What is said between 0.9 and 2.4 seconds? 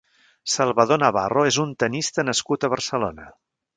Navarro és un tennista